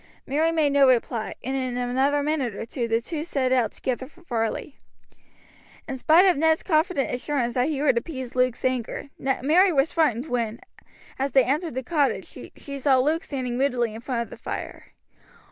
Mary 0.25 0.51
made 0.51 0.71
no 0.73 0.87
reply, 0.89 1.35
and 1.43 1.55
in 1.55 1.77
another 1.77 2.23
minute 2.23 2.53
the 2.73 3.01
two 3.05 3.23
set 3.23 3.51
out 3.51 3.71
together 3.71 4.07
for 4.07 4.23
Varley. 4.23 4.79
In 5.87 5.95
spite 5.95 6.25
of 6.25 6.37
Ned's 6.37 6.63
confident 6.63 7.13
assurance 7.13 7.53
that 7.53 7.69
he 7.69 7.83
would 7.83 7.99
appease 7.99 8.35
Luke's 8.35 8.65
anger, 8.65 9.09
Mary 9.19 9.71
was 9.71 9.91
frightened 9.91 10.27
when, 10.27 10.59
as 11.19 11.33
they 11.33 11.43
entered 11.43 11.75
the 11.75 11.83
cottage, 11.83 12.35
she 12.57 12.79
saw 12.79 12.97
Luke 12.97 13.23
standing 13.23 13.59
moodily 13.59 13.93
in 13.93 14.01
front 14.01 14.23
of 14.23 14.31
the 14.31 14.37
fire. 14.37 14.85